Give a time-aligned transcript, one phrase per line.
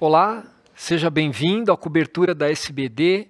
[0.00, 0.44] Olá,
[0.76, 3.26] seja bem-vindo à cobertura da SBD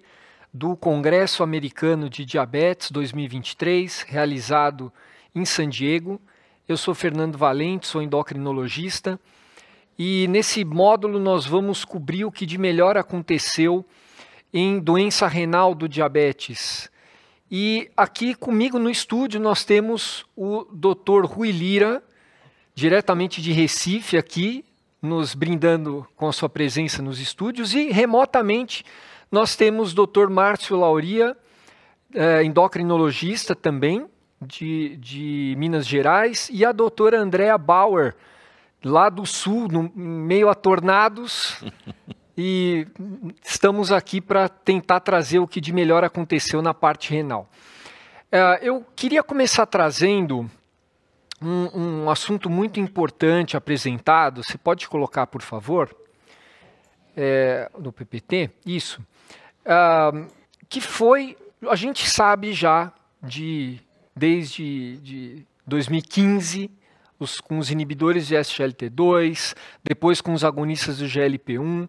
[0.53, 4.93] do Congresso Americano de Diabetes 2023, realizado
[5.35, 6.21] em San Diego.
[6.69, 9.19] Eu sou Fernando Valente, sou endocrinologista
[9.99, 13.83] e nesse módulo nós vamos cobrir o que de melhor aconteceu
[14.53, 16.91] em doença renal do diabetes.
[17.51, 21.25] E aqui comigo no estúdio nós temos o Dr.
[21.25, 22.03] Rui Lira,
[22.75, 24.67] diretamente de Recife aqui,
[25.01, 28.85] nos brindando com a sua presença nos estúdios e remotamente
[29.31, 30.29] nós temos o Dr.
[30.29, 31.37] Márcio Lauria,
[32.15, 34.07] é, endocrinologista também,
[34.41, 38.15] de, de Minas Gerais, e a doutora Andrea Bauer,
[38.83, 41.63] lá do sul, no meio a tornados.
[42.37, 42.87] e
[43.45, 47.49] estamos aqui para tentar trazer o que de melhor aconteceu na parte renal.
[48.31, 50.51] É, eu queria começar trazendo
[51.41, 54.43] um, um, assunto muito importante apresentado.
[54.43, 55.95] Você pode colocar, por favor,
[57.17, 58.51] é, no PPT?
[58.67, 59.01] Isso
[59.69, 60.27] uh,
[60.69, 61.37] que foi,
[61.69, 63.81] a gente sabe já de
[64.15, 66.71] desde de 2015,
[67.19, 71.89] os, com os inibidores de SGLT2, depois com os agonistas do GLP-1, uh,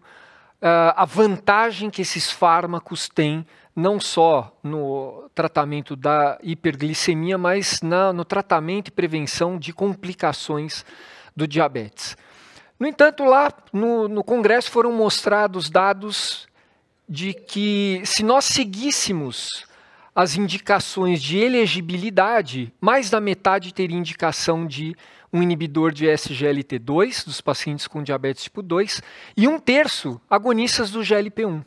[0.62, 8.24] a vantagem que esses fármacos têm não só no tratamento da hiperglicemia, mas na, no
[8.24, 10.84] tratamento e prevenção de complicações
[11.34, 12.16] do diabetes.
[12.78, 16.48] No entanto, lá no, no Congresso foram mostrados dados
[17.08, 19.66] de que se nós seguíssemos
[20.14, 24.96] as indicações de elegibilidade, mais da metade teria indicação de
[25.32, 29.00] um inibidor de SGLT2 dos pacientes com diabetes tipo 2
[29.36, 31.64] e um terço agonistas do GLP-1.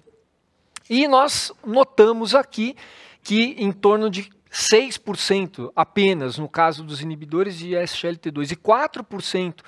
[0.89, 2.75] E nós notamos aqui
[3.23, 9.61] que em torno de 6% apenas no caso dos inibidores de SGLT2 e 4%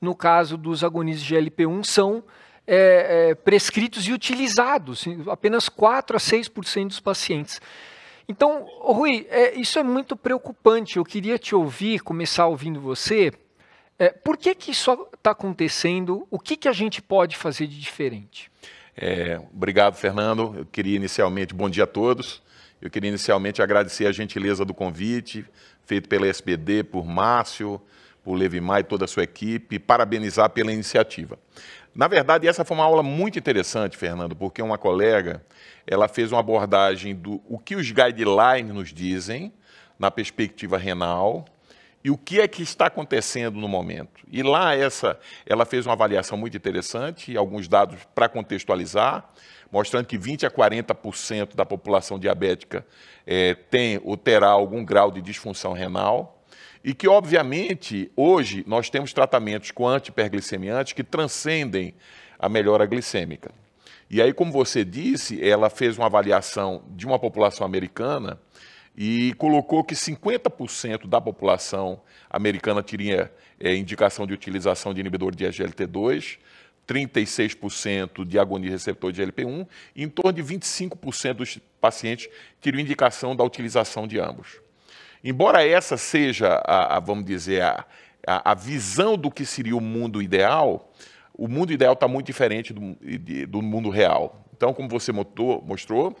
[0.00, 2.24] no caso dos agonistas de GLP-1 são
[2.66, 7.60] é, é, prescritos e utilizados, apenas 4 a 6% dos pacientes.
[8.30, 10.98] Então, Rui, é, isso é muito preocupante.
[10.98, 13.32] Eu queria te ouvir, começar ouvindo você.
[13.98, 16.28] É, por que, que isso está acontecendo?
[16.30, 18.48] O que, que a gente pode fazer de diferente?
[18.96, 20.54] É, obrigado, Fernando.
[20.58, 22.40] Eu queria inicialmente, bom dia a todos.
[22.80, 25.44] Eu queria inicialmente agradecer a gentileza do convite
[25.84, 27.82] feito pela SBD, por Márcio,
[28.22, 31.38] por Levimar e toda a sua equipe, parabenizar pela iniciativa.
[31.94, 35.44] Na verdade, essa foi uma aula muito interessante, Fernando, porque uma colega
[35.86, 39.52] ela fez uma abordagem do o que os guidelines nos dizem
[39.98, 41.44] na perspectiva renal
[42.02, 44.22] e o que é que está acontecendo no momento.
[44.30, 49.28] E lá essa, ela fez uma avaliação muito interessante e alguns dados para contextualizar,
[49.70, 52.86] mostrando que 20 a 40% da população diabética
[53.26, 56.39] é, tem ou terá algum grau de disfunção renal
[56.82, 61.94] e que, obviamente, hoje nós temos tratamentos com antiperglicemiantes que transcendem
[62.38, 63.50] a melhora glicêmica.
[64.10, 68.40] E aí, como você disse, ela fez uma avaliação de uma população americana
[68.96, 75.44] e colocou que 50% da população americana teria é, indicação de utilização de inibidor de
[75.44, 76.38] SGLT2,
[76.88, 82.28] 36% de agonia receptor de GLP-1 e em torno de 25% dos pacientes
[82.60, 84.60] teriam indicação da utilização de ambos.
[85.22, 87.84] Embora essa seja, a, a vamos dizer, a,
[88.26, 90.90] a, visão do que seria o mundo ideal,
[91.34, 92.96] o mundo ideal está muito diferente do,
[93.46, 94.44] do, mundo real.
[94.56, 96.16] Então, como você mostrou, mostrou,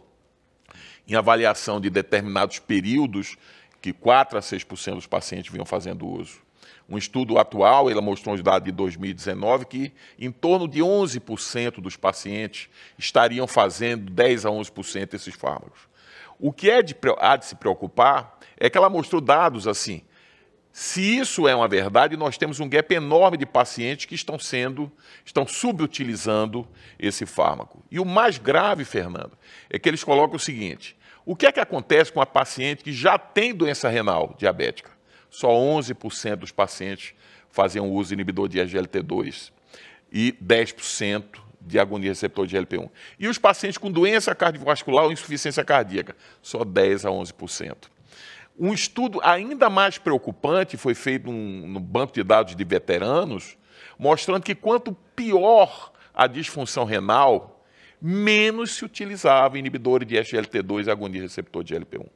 [1.08, 3.36] em avaliação de determinados períodos,
[3.80, 6.40] que 4 a 6% dos pacientes vinham fazendo uso.
[6.88, 11.96] Um estudo atual, ele mostrou os dados de 2019, que em torno de 11% dos
[11.96, 12.68] pacientes
[12.98, 15.89] estariam fazendo 10 a 11% desses fármacos.
[16.40, 20.02] O que é de, há de se preocupar é que ela mostrou dados assim.
[20.72, 24.90] Se isso é uma verdade, nós temos um gap enorme de pacientes que estão sendo,
[25.24, 26.66] estão subutilizando
[26.98, 27.82] esse fármaco.
[27.90, 29.32] E o mais grave, Fernando,
[29.68, 30.96] é que eles colocam o seguinte:
[31.26, 34.90] o que é que acontece com a paciente que já tem doença renal diabética?
[35.28, 37.14] Só 11% dos pacientes
[37.50, 39.50] faziam uso de inibidor de SGLT2
[40.12, 41.24] e 10%
[41.60, 42.88] de agonia receptor de GLP-1.
[43.18, 47.76] E os pacientes com doença cardiovascular ou insuficiência cardíaca, só 10 a 11%.
[48.58, 53.56] Um estudo ainda mais preocupante foi feito no banco de dados de veteranos,
[53.98, 57.64] mostrando que quanto pior a disfunção renal,
[58.00, 62.06] menos se utilizava inibidores de SGLT2 e agonia receptor de GLP-1.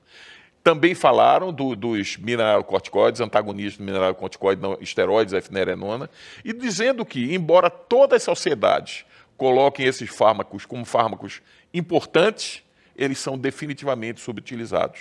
[0.62, 6.08] Também falaram do, dos mineralocorticoides, antagonistas do mineralocorticoide, não, esteroides, efnerenona,
[6.42, 9.04] e dizendo que, embora todas as sociedades
[9.36, 11.42] coloquem esses fármacos como fármacos
[11.72, 12.62] importantes,
[12.96, 15.00] eles são definitivamente subutilizados.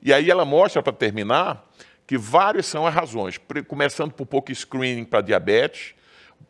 [0.00, 1.64] E aí ela mostra, para terminar,
[2.06, 5.94] que várias são as razões, começando por pouco screening para diabetes,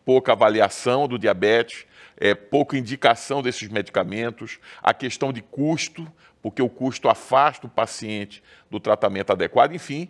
[0.05, 1.87] pouca avaliação do diabetes,
[2.17, 6.11] é, pouca indicação desses medicamentos, a questão de custo,
[6.41, 10.09] porque o custo afasta o paciente do tratamento adequado, enfim,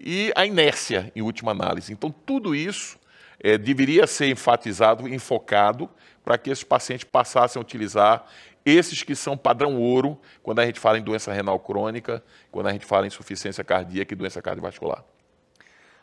[0.00, 1.92] e a inércia, em última análise.
[1.92, 2.98] Então, tudo isso
[3.40, 5.88] é, deveria ser enfatizado, enfocado,
[6.28, 8.26] para que esses pacientes passassem a utilizar
[8.62, 12.72] esses que são padrão ouro quando a gente fala em doença renal crônica, quando a
[12.72, 15.02] gente fala em insuficiência cardíaca e doença cardiovascular.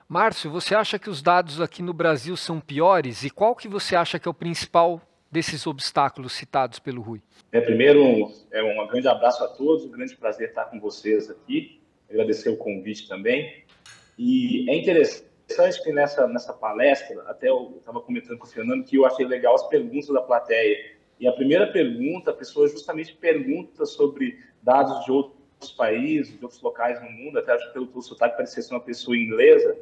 [0.10, 3.24] Márcio, você acha que os dados aqui no Brasil são piores?
[3.24, 5.00] E qual que você acha que é o principal
[5.32, 7.22] desses obstáculos citados pelo Rui?
[7.52, 11.80] É, primeiro, é um grande abraço a todos, um grande prazer estar com vocês aqui,
[12.10, 13.64] agradecer o convite também.
[14.18, 18.98] E é interessante que nessa, nessa palestra, até eu estava comentando com o Fernando, que
[18.98, 20.96] eu achei legal as perguntas da plateia.
[21.20, 26.62] E a primeira pergunta, a pessoa justamente pergunta sobre dados de outros países, de outros
[26.62, 29.78] locais no mundo, até acho que pelo, pelo sotaque parecia ser uma pessoa inglesa.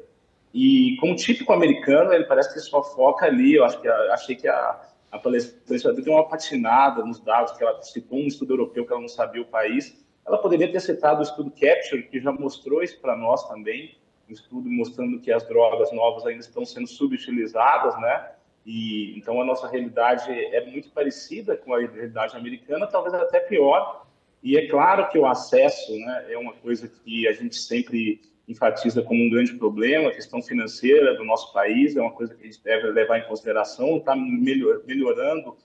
[0.54, 3.56] E como típico americano, ele parece que só foca ali.
[3.56, 4.81] Eu acho que achei que a,
[5.12, 9.01] a palestrante deu uma patinada nos dados, que ela citou um estudo europeu que ela
[9.01, 10.04] não sabia o país.
[10.25, 13.95] Ela poderia ter citado o estudo Capture, que já mostrou isso para nós também,
[14.30, 18.31] um estudo mostrando que as drogas novas ainda estão sendo subutilizadas, né?
[18.66, 24.06] E então a nossa realidade é muito parecida com a realidade americana, talvez até pior.
[24.42, 29.02] E é claro que o acesso, né, é uma coisa que a gente sempre enfatiza
[29.02, 32.46] como um grande problema, a questão financeira do nosso país é uma coisa que a
[32.46, 35.56] gente deve levar em consideração, está melhor, melhorando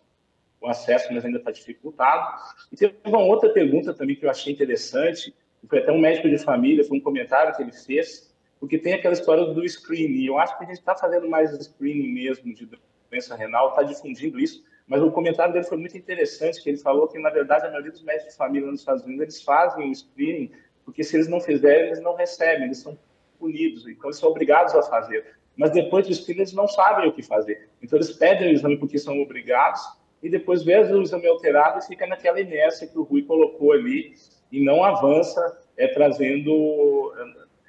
[0.61, 2.41] o acesso, mas ainda está dificultado.
[2.73, 5.35] E teve uma outra pergunta também que eu achei interessante,
[5.69, 8.28] foi até um médico de família, foi um comentário que ele fez,
[8.59, 12.13] porque tem aquela história do screening, eu acho que a gente está fazendo mais screening
[12.13, 12.69] mesmo de
[13.11, 17.07] doença renal, está difundindo isso, mas o comentário dele foi muito interessante, que ele falou
[17.09, 19.95] que, na verdade, a maioria dos médicos de família nos Estados Unidos, eles fazem o
[19.95, 20.51] screening,
[20.85, 22.99] porque se eles não fizerem, eles não recebem, eles são
[23.39, 25.37] punidos, então eles são obrigados a fazer.
[25.57, 27.69] Mas depois do screening, eles não sabem o que fazer.
[27.83, 29.81] Então, eles pedem o exame porque são obrigados,
[30.23, 34.15] e depois vê o exame alterado e fica naquela inércia que o Rui colocou ali,
[34.51, 37.13] e não avança, é, trazendo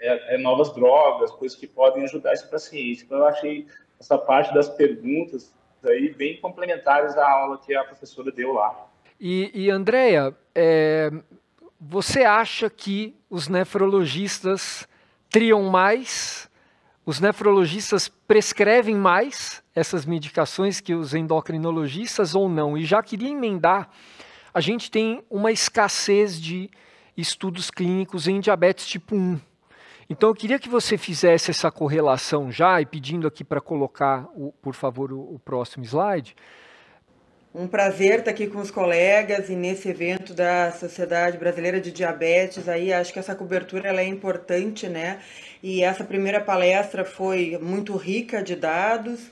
[0.01, 3.03] é, é, novas drogas, coisas que podem ajudar esse paciente.
[3.03, 3.67] Então, eu achei
[3.99, 5.53] essa parte das perguntas
[5.83, 8.87] aí bem complementares à aula que a professora deu lá.
[9.19, 11.11] E, e Andréia, é,
[11.79, 14.87] você acha que os nefrologistas
[15.29, 16.49] triam mais?
[17.05, 22.77] Os nefrologistas prescrevem mais essas medicações que os endocrinologistas ou não?
[22.77, 23.89] E já queria emendar,
[24.53, 26.69] a gente tem uma escassez de
[27.15, 29.39] estudos clínicos em diabetes tipo 1.
[30.09, 34.51] Então eu queria que você fizesse essa correlação já, e pedindo aqui para colocar, o,
[34.59, 36.35] por favor, o, o próximo slide.
[37.53, 42.67] Um prazer estar aqui com os colegas e nesse evento da Sociedade Brasileira de Diabetes.
[42.67, 45.19] Aí acho que essa cobertura ela é importante, né?
[45.61, 49.29] E essa primeira palestra foi muito rica de dados.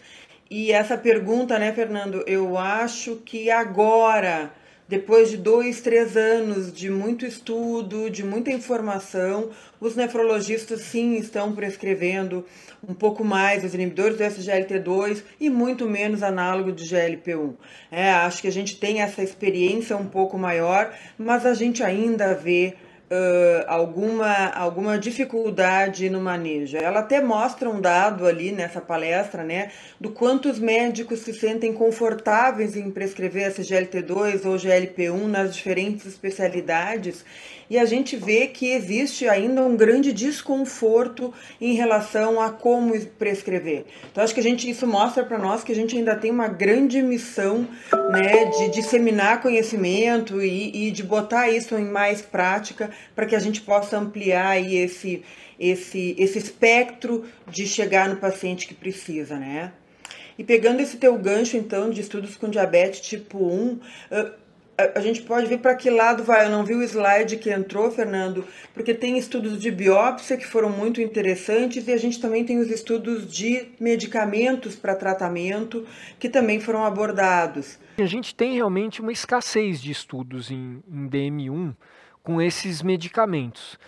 [0.49, 2.23] E essa pergunta, né, Fernando?
[2.27, 4.51] Eu acho que agora
[4.87, 9.49] depois de dois, três anos de muito estudo, de muita informação,
[9.81, 12.45] os nefrologistas sim estão prescrevendo
[12.87, 17.55] um pouco mais os inibidores do SGLT2 e muito menos análogo de GLP-1.
[17.91, 22.33] É, acho que a gente tem essa experiência um pouco maior, mas a gente ainda
[22.33, 22.75] vê
[23.09, 26.77] uh, alguma, alguma dificuldade no manejo.
[26.77, 31.73] Ela até mostra um dado ali nessa palestra, né, do quanto os médicos se sentem
[31.73, 37.23] confortáveis em prescrever SGLT2 ou GLP-1 nas diferentes especialidades
[37.69, 43.85] e a gente vê que existe ainda um grande desconforto em relação a como prescrever.
[44.11, 46.47] Então acho que a gente isso mostra para nós que a gente ainda tem uma
[46.47, 47.67] grande missão,
[48.11, 53.39] né, de disseminar conhecimento e, e de botar isso em mais prática para que a
[53.39, 55.23] gente possa ampliar aí esse
[55.59, 59.71] esse esse espectro de chegar no paciente que precisa, né?
[60.37, 63.79] E pegando esse teu gancho, então, de estudos com diabetes tipo 1,
[64.77, 66.45] a, gente pode ver para que lado vai.
[66.45, 70.69] Eu não vi o slide que entrou, Fernando, porque tem estudos de biópsia que foram
[70.69, 75.85] muito interessantes e a gente também tem os estudos de medicamentos para tratamento
[76.19, 77.79] que também foram abordados.
[77.97, 81.75] A gente tem realmente uma escassez de estudos em, em DM1
[82.21, 83.79] com esses medicamentos.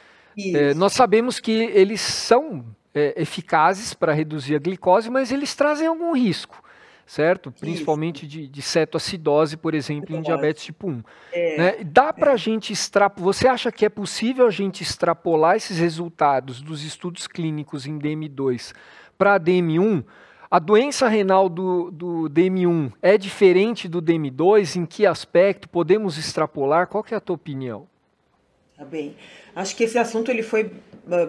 [0.55, 2.65] É, nós sabemos que eles são
[2.95, 6.63] é, eficazes para reduzir a glicose, mas eles trazem algum risco
[7.09, 7.51] certo?
[7.51, 11.03] Principalmente de, de cetoacidose, por exemplo, em diabetes tipo 1.
[11.33, 11.83] É, né?
[11.83, 12.37] Dá para a é.
[12.37, 17.87] gente extrapolar, você acha que é possível a gente extrapolar esses resultados dos estudos clínicos
[17.87, 18.75] em DM2
[19.17, 20.05] para DM1?
[20.51, 24.75] A doença renal do, do DM1 é diferente do DM2?
[24.75, 25.67] Em que aspecto?
[25.67, 26.85] Podemos extrapolar?
[26.85, 27.87] Qual que é a tua opinião?
[28.79, 29.13] Tá bem.
[29.53, 30.71] Acho que esse assunto ele foi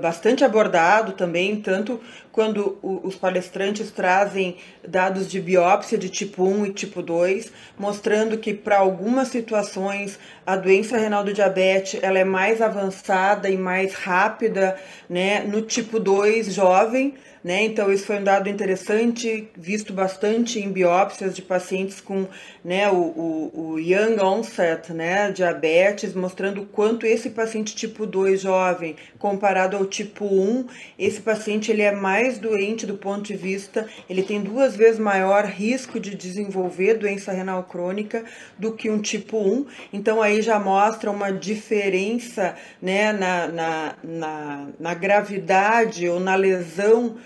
[0.00, 6.72] bastante abordado também, tanto quando os palestrantes trazem dados de biópsia de tipo 1 e
[6.72, 10.16] tipo 2, mostrando que para algumas situações
[10.46, 14.78] a doença renal do diabetes ela é mais avançada e mais rápida
[15.08, 17.64] né, no tipo 2 jovem, né?
[17.64, 22.26] Então, isso foi um dado interessante, visto bastante em biópsias de pacientes com
[22.62, 28.96] né, o, o, o young onset, né, diabetes, mostrando quanto esse paciente tipo 2 jovem,
[29.18, 30.66] comparado ao tipo 1,
[30.98, 35.44] esse paciente ele é mais doente do ponto de vista, ele tem duas vezes maior
[35.46, 38.24] risco de desenvolver doença renal crônica
[38.58, 39.66] do que um tipo 1.
[39.92, 47.16] Então, aí já mostra uma diferença né, na, na, na, na gravidade ou na lesão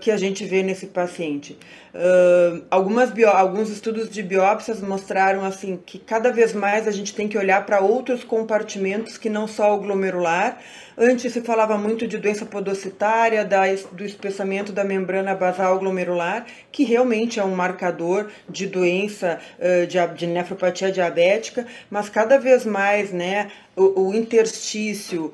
[0.00, 1.58] que a gente vê nesse paciente.
[1.96, 7.14] Uh, algumas bio, alguns estudos de biópsias mostraram assim que cada vez mais a gente
[7.14, 10.58] tem que olhar para outros compartimentos que não só o glomerular.
[10.98, 16.84] Antes se falava muito de doença podocitária, da, do espessamento da membrana basal glomerular, que
[16.84, 23.10] realmente é um marcador de doença uh, de, de, nefropatia diabética, mas cada vez mais
[23.10, 25.32] né, o, o interstício,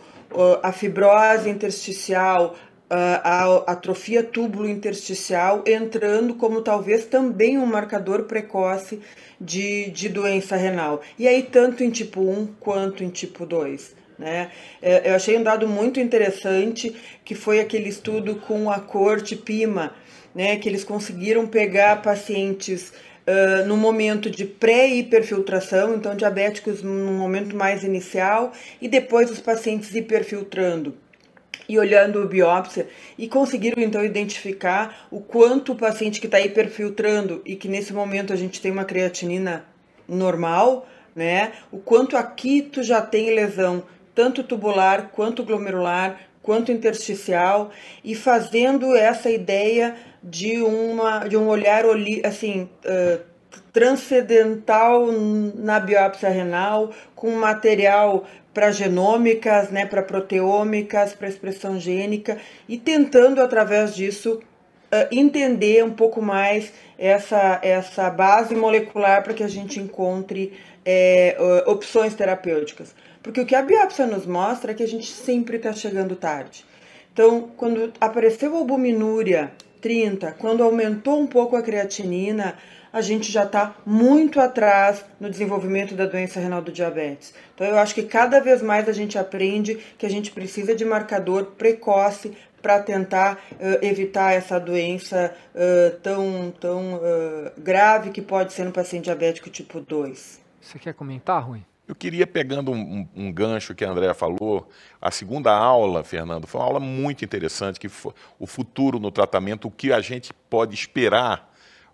[0.63, 2.57] a fibrose intersticial,
[2.95, 9.01] a atrofia túbulo-intersticial entrando como talvez também um marcador precoce
[9.41, 11.01] de, de doença renal.
[11.19, 13.95] E aí, tanto em tipo 1 quanto em tipo 2.
[14.19, 14.51] Né?
[14.83, 16.95] É, eu achei um dado muito interessante
[17.25, 19.95] que foi aquele estudo com a corte PIMA,
[20.35, 22.93] né, que eles conseguiram pegar pacientes
[23.25, 29.95] Uh, no momento de pré-hiperfiltração, então diabéticos no momento mais inicial, e depois os pacientes
[29.95, 30.97] hiperfiltrando
[31.69, 37.43] e olhando a biópsia e conseguiram então identificar o quanto o paciente que está hiperfiltrando
[37.45, 39.65] e que nesse momento a gente tem uma creatinina
[40.09, 41.53] normal, né?
[41.71, 47.71] O quanto aqui tu já tem lesão, tanto tubular quanto glomerular, quanto intersticial,
[48.05, 51.85] e fazendo essa ideia de uma de um olhar
[52.25, 53.32] assim uh,
[53.73, 55.07] transcendental
[55.55, 62.37] na biópsia renal, com material para genômicas, né, para proteômicas, para expressão gênica
[62.69, 69.43] e tentando através disso uh, entender um pouco mais essa, essa base molecular para que
[69.43, 70.53] a gente encontre
[70.85, 71.37] é,
[71.67, 72.95] opções terapêuticas.
[73.23, 76.65] Porque o que a biópsia nos mostra é que a gente sempre está chegando tarde.
[77.13, 82.57] Então, quando apareceu a albuminúria 30, quando aumentou um pouco a creatinina,
[82.93, 87.33] a gente já está muito atrás no desenvolvimento da doença renal do diabetes.
[87.55, 90.85] Então, eu acho que cada vez mais a gente aprende que a gente precisa de
[90.85, 98.53] marcador precoce para tentar uh, evitar essa doença uh, tão, tão uh, grave que pode
[98.53, 100.41] ser no paciente diabético tipo 2.
[100.61, 101.61] Você quer comentar, Rui?
[101.89, 104.69] Eu queria, pegando um, um, um, gancho que a Andrea falou,
[105.01, 109.67] a segunda aula, Fernando, foi uma aula muito interessante, que foi o futuro no tratamento,
[109.67, 111.52] o que a gente pode esperar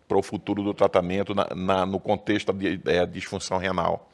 [0.08, 4.10] para o futuro do tratamento na, na, no contexto da é, disfunção renal.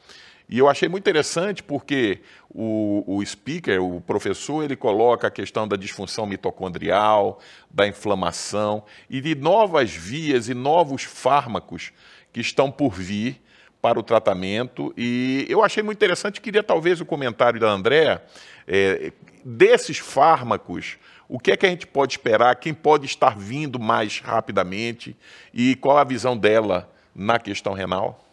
[0.47, 5.67] E eu achei muito interessante porque o, o speaker, o professor, ele coloca a questão
[5.67, 7.39] da disfunção mitocondrial,
[7.71, 11.91] da inflamação e de novas vias e novos fármacos
[12.31, 13.41] que estão por vir
[13.81, 14.93] para o tratamento.
[14.95, 18.21] E eu achei muito interessante, queria talvez o comentário da Andréa,
[18.67, 19.11] é,
[19.43, 20.97] desses fármacos,
[21.27, 25.15] o que é que a gente pode esperar, quem pode estar vindo mais rapidamente
[25.53, 28.24] e qual a visão dela na questão renal?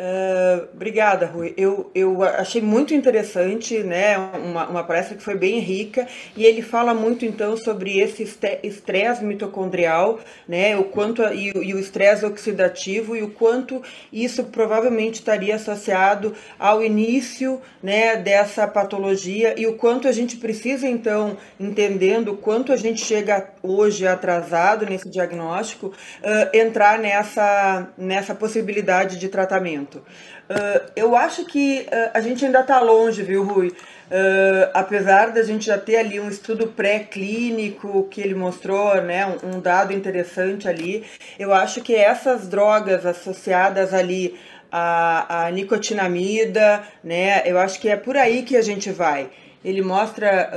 [0.00, 1.52] Uh, obrigada, Rui.
[1.58, 4.16] Eu, eu achei muito interessante, né?
[4.16, 8.22] Uma, uma palestra que foi bem rica e ele fala muito então sobre esse
[8.62, 10.74] estresse mitocondrial, né?
[10.74, 16.82] O quanto e, e o estresse oxidativo e o quanto isso provavelmente estaria associado ao
[16.82, 18.16] início, né?
[18.16, 23.50] Dessa patologia e o quanto a gente precisa então entendendo o quanto a gente chega
[23.62, 29.89] hoje atrasado nesse diagnóstico, uh, entrar nessa nessa possibilidade de tratamento.
[29.98, 33.68] Uh, eu acho que uh, a gente ainda está longe, viu, Rui?
[33.68, 39.56] Uh, apesar da gente já ter ali um estudo pré-clínico que ele mostrou, né, um,
[39.56, 41.04] um, dado interessante ali,
[41.38, 44.36] eu acho que essas drogas associadas ali
[44.72, 49.30] à, à nicotinamida, né, eu acho que é por aí que a gente vai.
[49.64, 50.50] Ele mostra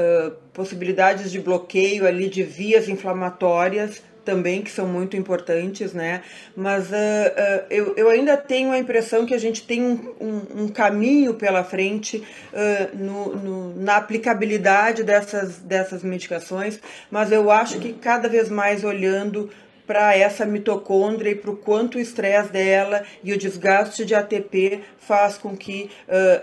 [0.54, 6.24] possibilidades de bloqueio ali de vias inflamatórias também que são muito importantes, né?
[6.56, 10.64] Mas uh, uh, eu, eu ainda tenho a impressão que a gente tem um, um,
[10.64, 12.18] um caminho pela frente
[12.54, 16.80] uh, no, no, na aplicabilidade dessas, dessas medicações,
[17.12, 19.50] mas eu acho que cada vez mais olhando
[19.86, 24.80] para essa mitocôndria e para o quanto o estresse dela e o desgaste de ATP
[24.98, 25.90] faz com que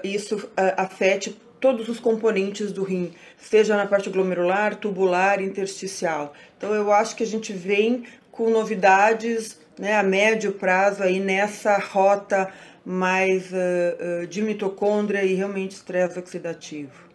[0.05, 0.47] isso
[0.77, 6.33] afete todos os componentes do rim, seja na parte glomerular, tubular, intersticial.
[6.57, 11.79] Então eu acho que a gente vem com novidades né, a médio prazo aí nessa
[11.79, 12.51] rota
[12.85, 17.11] mais uh, uh, de mitocôndria e realmente estresse oxidativo.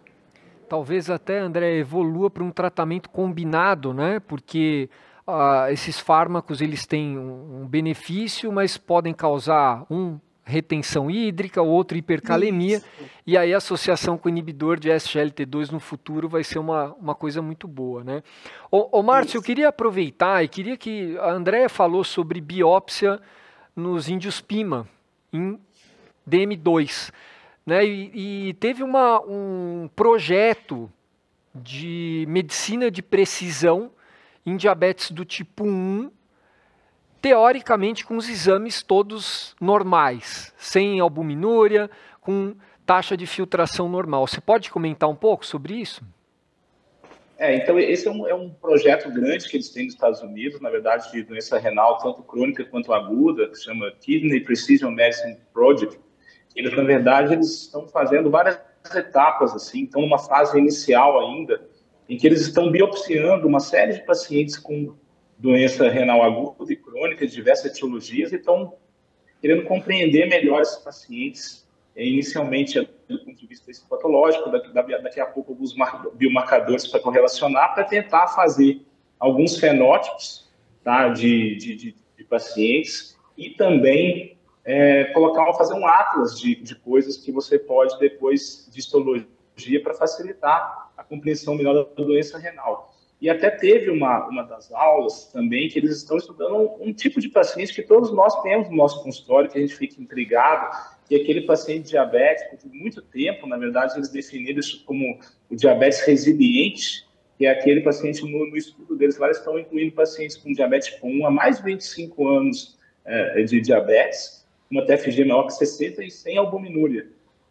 [0.70, 4.20] Talvez até, André, evolua para um tratamento combinado, né?
[4.20, 4.90] Porque
[5.28, 11.98] uh, esses fármacos eles têm um, um benefício, mas podem causar um retenção hídrica, outro
[11.98, 12.88] hipercalemia, Isso.
[13.26, 17.16] e aí a associação com o inibidor de SGLT2 no futuro vai ser uma, uma
[17.16, 18.22] coisa muito boa, né?
[18.70, 23.20] Ô, ô Márcio, eu queria aproveitar e queria que a Andréia falou sobre biópsia
[23.76, 24.88] nos índios Pima,
[25.34, 25.60] em
[26.30, 27.12] DM2,
[27.66, 27.84] né?
[27.84, 30.92] E, e teve uma, um projeto
[31.56, 33.90] de medicina de precisão
[34.46, 36.12] em diabetes do tipo 1,
[37.26, 41.90] teoricamente com os exames todos normais, sem albuminúria,
[42.22, 42.54] com
[42.86, 44.28] taxa de filtração normal.
[44.28, 46.04] Você pode comentar um pouco sobre isso?
[47.40, 50.62] É, então esse é um, é um, projeto grande que eles têm nos Estados Unidos,
[50.62, 56.00] na verdade, de doença renal, tanto crônica quanto aguda, que chama Kidney Precision Medicine Project.
[56.56, 58.62] Eles, na verdade, eles estão fazendo várias
[58.96, 61.60] etapas, assim, estão numa fase inicial ainda,
[62.08, 64.94] em que eles estão biopsiando uma série de pacientes com
[65.40, 66.75] doença renal aguda
[67.06, 68.74] crônica de diversas etiologias e estão
[69.42, 75.26] querendo compreender melhor esses pacientes, eh, inicialmente do ponto de vista patológico, daqui, daqui a
[75.26, 75.76] pouco alguns
[76.16, 78.82] biomarcadores para correlacionar, para tentar fazer
[79.20, 80.50] alguns fenótipos
[80.84, 86.76] tá, de, de, de, de pacientes e também é, colocar, fazer um atlas de, de
[86.76, 89.28] coisas que você pode depois de histologia
[89.84, 92.95] para facilitar a compreensão melhor da doença renal.
[93.22, 97.20] E até teve uma, uma das aulas também que eles estão estudando um, um, tipo
[97.22, 100.76] de paciente que todos nós temos no nosso consultório, que a gente fica intrigado,
[101.08, 105.18] que é aquele paciente diabético de muito tempo, na verdade, eles definiram isso como
[105.50, 107.06] o diabetes resiliente,
[107.38, 110.90] que é aquele paciente, no, no estudo deles lá, eles estão incluindo pacientes com diabetes
[110.90, 116.04] tipo 1 há mais de 25 anos é, de diabetes, uma TFG maior que 60
[116.04, 117.08] e sem albuminúria.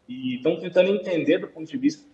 [0.09, 2.05] E estão tentando entender do ponto de vista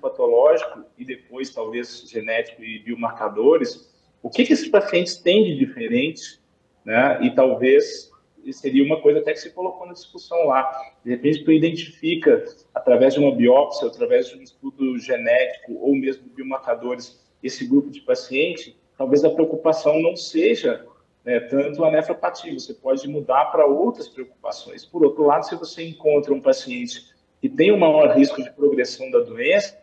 [0.00, 6.40] patológico e depois talvez genético e biomarcadores, o que, que esses pacientes têm de diferente,
[6.84, 7.18] né?
[7.22, 8.10] E talvez
[8.50, 10.70] seria uma coisa até que se colocou na discussão lá.
[11.04, 12.44] De repente, tu identifica,
[12.74, 18.00] através de uma biópsia, através de um estudo genético ou mesmo biomarcadores, esse grupo de
[18.00, 20.86] paciente, talvez a preocupação não seja
[21.24, 24.84] né, tanto a nefropatia, você pode mudar para outras preocupações.
[24.84, 27.11] Por outro lado, se você encontra um paciente
[27.42, 29.76] que tem um maior risco de progressão da doença,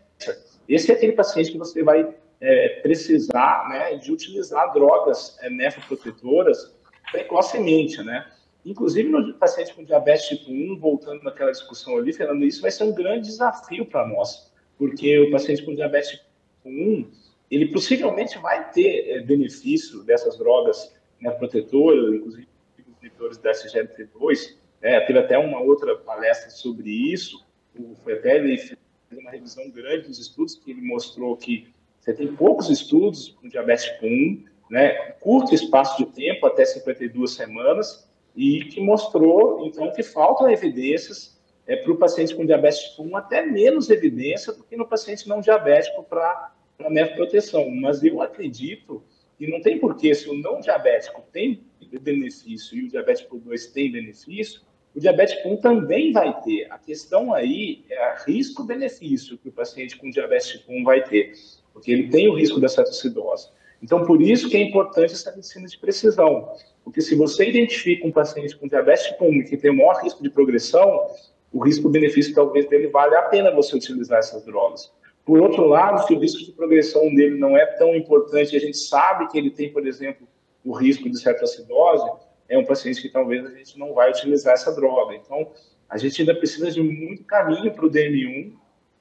[0.67, 6.73] esse é aquele paciente que você vai é, precisar né, de utilizar drogas é, nefroprotetoras
[7.11, 8.31] precocemente, né?
[8.65, 12.85] Inclusive no paciente com diabetes tipo 1, voltando naquela discussão ali, Fernando, isso vai ser
[12.85, 16.23] um grande desafio para nós, porque o paciente com diabetes tipo
[16.63, 17.11] 1,
[17.51, 25.01] ele possivelmente vai ter é, benefício dessas drogas nefroprotetoras, inclusive os inibidores da SGLT2, né?
[25.01, 27.48] teve até uma outra palestra sobre isso,
[27.79, 28.77] o FETEL fez
[29.11, 31.67] uma revisão grande dos estudos que ele mostrou que
[31.99, 34.89] você tem poucos estudos com diabetes tipo 1, né,
[35.19, 41.75] curto espaço de tempo, até 52 semanas, e que mostrou, então, que faltam evidências é,
[41.75, 45.41] para o paciente com diabetes tipo 1, até menos evidência do que no paciente não
[45.41, 47.69] diabético para a nefroproteção.
[47.69, 49.03] Mas eu acredito
[49.37, 51.63] que não tem porquê, se o não diabético tem
[52.01, 54.61] benefício e o diabético 2 tem benefício,
[54.99, 56.67] o diabetes 1 também vai ter.
[56.69, 61.31] A questão aí é risco-benefício que o paciente com diabetes tipo 1 vai ter,
[61.71, 63.47] porque ele tem o risco da cetoacidose.
[63.81, 66.51] Então, por isso que é importante essa medicina de precisão,
[66.83, 70.21] porque se você identifica um paciente com diabetes tipo 1 que tem o maior risco
[70.21, 71.07] de progressão,
[71.53, 74.91] o risco-benefício talvez dele vale a pena você utilizar essas drogas.
[75.23, 78.77] Por outro lado, se o risco de progressão dele não é tão importante, a gente
[78.77, 80.27] sabe que ele tem, por exemplo,
[80.65, 82.03] o risco de cetoacidose,
[82.49, 85.15] é um paciente que talvez a gente não vai utilizar essa droga.
[85.15, 85.51] Então,
[85.87, 88.53] a gente ainda precisa de muito caminho para o DM1,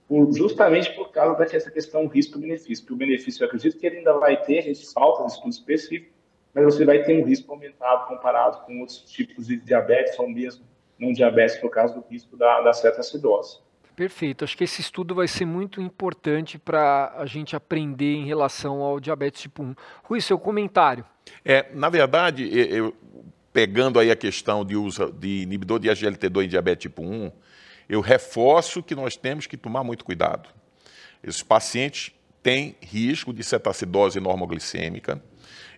[0.07, 2.85] por, justamente por causa dessa questão risco-benefício.
[2.85, 5.51] Porque o benefício, eu acredito que ele ainda vai ter, a gente falta de estudo
[5.51, 6.13] específico,
[6.55, 10.65] mas você vai ter um risco aumentado comparado com outros tipos de diabetes ou mesmo
[10.99, 13.61] não diabetes, por causa do risco da, da cetoacidose.
[13.95, 14.45] Perfeito.
[14.45, 19.01] Acho que esse estudo vai ser muito importante para a gente aprender em relação ao
[19.01, 19.75] diabetes tipo 1.
[20.05, 21.05] Rui, seu comentário.
[21.45, 22.95] É, na verdade, eu,
[23.53, 27.33] pegando aí a questão de uso de inibidor de SGLT2 em diabetes tipo 1,
[27.89, 30.49] eu reforço que nós temos que tomar muito cuidado.
[31.23, 35.23] Esses pacientes têm risco de cetacidose normoglicêmica,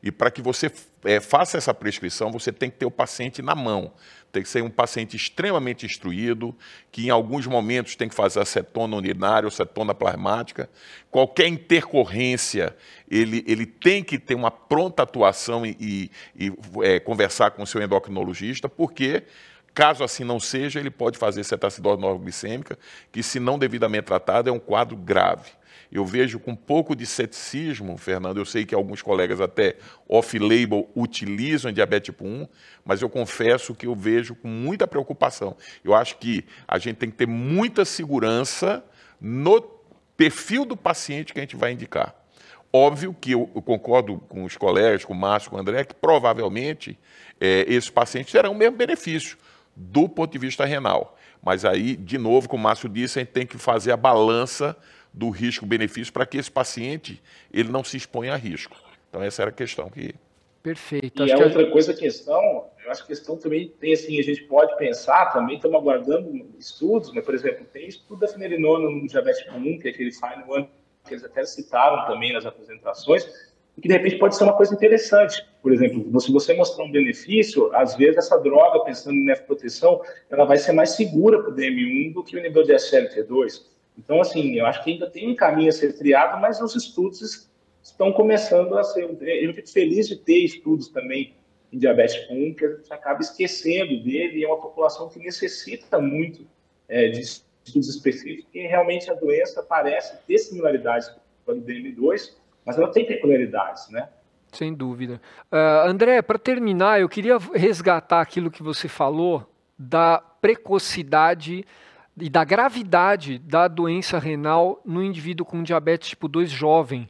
[0.02, 0.70] E para que você
[1.04, 3.92] é, faça essa prescrição, você tem que ter o paciente na mão.
[4.32, 6.56] Tem que ser um paciente extremamente instruído,
[6.92, 10.70] que em alguns momentos tem que fazer acetona urinária ou acetona plasmática.
[11.10, 12.76] Qualquer intercorrência,
[13.10, 16.52] ele, ele tem que ter uma pronta atuação e, e,
[16.82, 19.24] é, conversar com o seu endocrinologista, porque
[19.72, 22.78] Caso assim não seja, ele pode fazer cetacidose normoglicêmica,
[23.12, 25.52] que se não devidamente tratada é um quadro grave.
[25.90, 29.76] Eu vejo com um pouco de ceticismo, Fernando, eu sei que alguns colegas até
[30.08, 32.46] off-label utilizam diabetes tipo 1,
[32.84, 35.56] mas eu confesso que eu vejo com muita preocupação.
[35.82, 38.84] Eu acho que a gente tem que ter muita segurança
[39.20, 39.60] no
[40.16, 42.14] perfil do paciente que a gente vai indicar.
[42.72, 46.96] Óbvio que eu, concordo com os colegas, com o Márcio, com o André, que provavelmente
[47.40, 49.36] é, esses pacientes terão o mesmo benefício
[49.74, 51.16] do ponto de vista renal.
[51.42, 54.76] Mas aí, de novo, como o Márcio disse, a gente tem que fazer a balança
[55.12, 58.76] do risco-benefício para que esse paciente ele não se exponha a risco.
[59.08, 60.14] Então essa era a questão que
[60.62, 61.24] Perfeito.
[61.24, 61.70] E a outra a...
[61.70, 65.32] coisa, a questão, eu acho que a questão também tem assim, a gente pode pensar
[65.32, 67.22] também, estamos aguardando estudos, né?
[67.22, 70.68] por exemplo, tem estudo da finerenona no diabetes comum, que é aquele Fine One,
[71.06, 73.24] que eles até citaram também nas apresentações,
[73.80, 75.42] que de repente pode ser uma coisa interessante.
[75.62, 80.44] Por exemplo, se você mostrar um benefício, às vezes essa droga, pensando em nefroproteção, ela
[80.44, 83.62] vai ser mais segura para o DM1 do que o nível de SLT2.
[83.98, 87.50] Então, assim, eu acho que ainda tem um caminho a ser triado, mas os estudos
[87.82, 89.04] estão começando a ser.
[89.04, 91.34] Eu fico feliz de ter estudos também
[91.72, 95.98] em diabetes 1, que a gente acaba esquecendo dele, e é uma população que necessita
[96.00, 96.46] muito
[96.88, 101.08] é, de estudos específicos, porque realmente a doença parece ter similaridades
[101.44, 102.32] com a do DM2,
[102.64, 104.08] mas ela tem peculiaridades, né?
[104.52, 105.20] Sem dúvida.
[105.52, 109.48] Uh, André, para terminar, eu queria resgatar aquilo que você falou
[109.78, 111.64] da precocidade
[112.20, 117.08] e da gravidade da doença renal no indivíduo com diabetes tipo 2 jovem.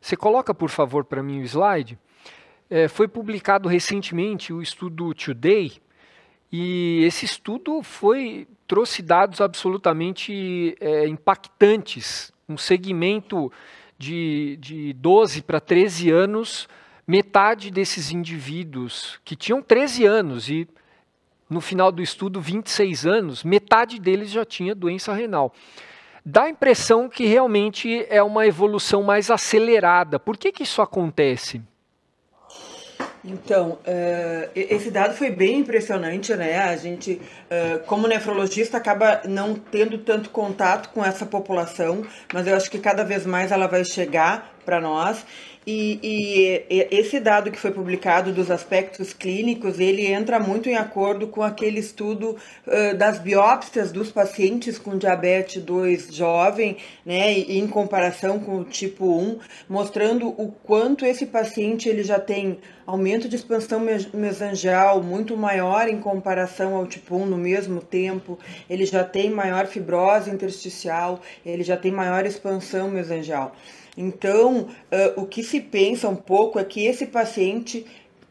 [0.00, 1.98] Você coloca, por favor, para mim o slide.
[2.70, 5.72] É, foi publicado recentemente o estudo Today,
[6.50, 12.32] e esse estudo foi trouxe dados absolutamente é, impactantes.
[12.48, 13.50] Um segmento
[13.98, 16.68] de, de 12 para 13 anos,
[17.06, 20.68] metade desses indivíduos que tinham 13 anos e
[21.48, 25.52] no final do estudo 26 anos, metade deles já tinha doença renal.
[26.24, 30.18] Dá a impressão que realmente é uma evolução mais acelerada.
[30.18, 31.62] Por que, que isso acontece?
[33.24, 36.58] Então, uh, esse dado foi bem impressionante, né?
[36.58, 42.56] A gente, uh, como nefrologista, acaba não tendo tanto contato com essa população, mas eu
[42.56, 45.24] acho que cada vez mais ela vai chegar para nós.
[45.70, 51.26] E, e, esse dado que foi publicado dos aspectos clínicos, ele entra muito em acordo
[51.26, 57.66] com aquele estudo uh, das biópsias dos pacientes com diabetes 2 jovem, né, e, em
[57.66, 63.36] comparação com o tipo 1, mostrando o quanto esse paciente ele já tem aumento de
[63.36, 63.78] expansão
[64.14, 68.38] mesangial muito maior em comparação ao tipo 1 no mesmo tempo,
[68.70, 73.54] ele já tem maior fibrose intersticial, ele já tem maior expansão mesangial.
[74.00, 77.84] Então, uh, o que se pensa um pouco é que esse paciente,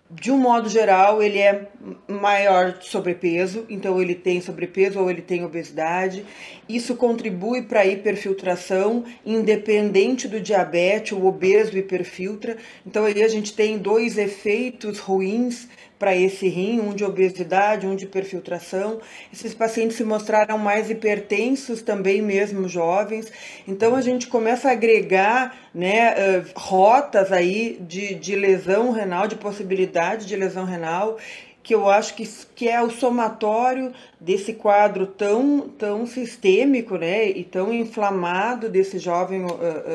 [0.09, 1.67] de um modo geral, ele é
[2.07, 6.25] maior sobrepeso, então ele tem sobrepeso ou ele tem obesidade.
[6.69, 12.55] Isso contribui para a hiperfiltração, independente do diabetes, o obeso hiperfiltra.
[12.85, 15.67] Então aí a gente tem dois efeitos ruins
[15.99, 18.99] para esse rim, um de obesidade, um de perfiltração.
[19.33, 23.31] Esses pacientes se mostraram mais hipertensos também, mesmo jovens.
[23.67, 29.35] Então a gente começa a agregar né, uh, rotas aí de, de lesão renal, de
[29.35, 31.17] possibilidade de lesão renal,
[31.67, 32.25] que eu acho que,
[32.55, 39.43] que é o somatório desse quadro tão, tão sistêmico né, e tão inflamado desse jovem
[39.43, 39.49] uh,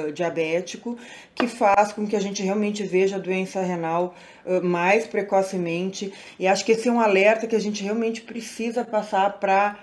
[0.09, 0.99] uh, diabético,
[1.35, 6.13] que faz com que a gente realmente veja a doença renal uh, mais precocemente.
[6.39, 9.79] E acho que esse é um alerta que a gente realmente precisa passar para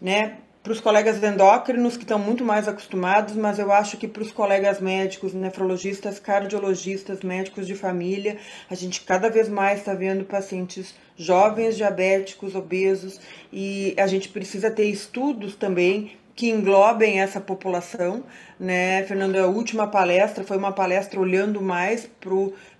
[0.00, 4.22] né, para os colegas endócrinos, que estão muito mais acostumados, mas eu acho que para
[4.22, 8.38] os colegas médicos, nefrologistas, cardiologistas, médicos de família,
[8.70, 13.20] a gente cada vez mais está vendo pacientes jovens, diabéticos, obesos,
[13.52, 18.24] e a gente precisa ter estudos também que englobem essa população,
[18.58, 19.36] né, Fernando?
[19.36, 22.32] A última palestra foi uma palestra olhando mais para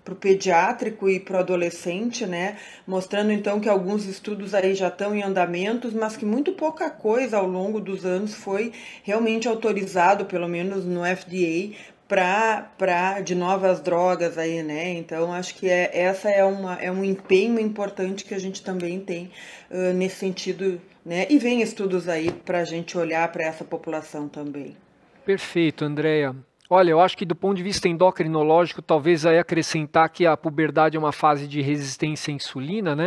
[0.05, 2.59] para o pediátrico e para o adolescente, né?
[2.87, 7.39] Mostrando então que alguns estudos aí já estão em andamentos, mas que muito pouca coisa
[7.39, 11.75] ao longo dos anos foi realmente autorizado, pelo menos no FDA,
[12.07, 14.93] para de novas drogas aí, né?
[14.93, 19.01] Então acho que é, essa é, uma, é um empenho importante que a gente também
[19.01, 19.31] tem
[19.71, 21.27] uh, nesse sentido, né?
[21.31, 24.77] E vem estudos aí para a gente olhar para essa população também.
[25.25, 26.37] Perfeito, Andréia.
[26.71, 30.97] Olha, eu acho que do ponto de vista endocrinológico, talvez aí acrescentar que a puberdade
[30.97, 33.07] é uma fase de resistência à insulina, né?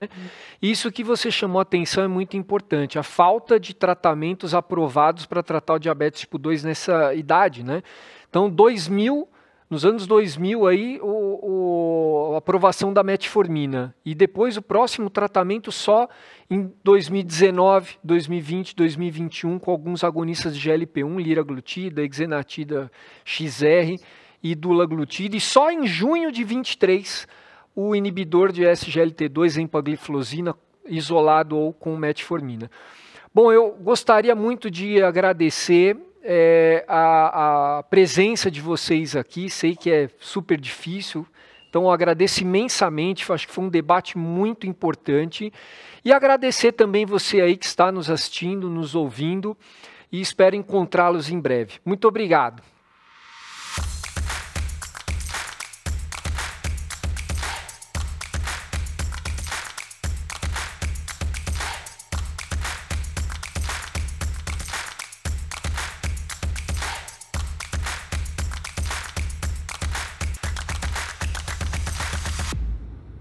[0.62, 5.41] Isso que você chamou a atenção é muito importante, a falta de tratamentos aprovados para
[5.41, 7.82] tratar o diabetes tipo 2 nessa idade, né?
[8.30, 9.28] Então, 2000
[9.69, 15.71] nos anos 2000 aí o, o, a aprovação da metformina e depois o próximo tratamento
[15.71, 16.08] só
[16.49, 22.89] em 2019, 2020, 2021 com alguns agonistas de GLP-1, liraglutida, exenatida
[23.25, 24.01] XR
[24.41, 27.27] e dulaglutida e só em junho de 23
[27.75, 30.56] o inibidor de SGLT2 empagliflozina
[30.88, 32.71] isolado ou com metformina.
[33.34, 35.95] Bom, eu gostaria muito de agradecer
[36.30, 39.50] é, a, a, presença de vocês aqui.
[39.50, 41.26] Sei que é super difícil,
[41.70, 43.32] então eu agradeço imensamente.
[43.32, 45.52] Acho que foi um debate muito importante.
[46.04, 49.58] E agradecer também você aí que está nos assistindo, nos ouvindo,
[50.12, 51.80] e espero encontrá-los em breve.
[51.86, 52.62] Muito obrigado.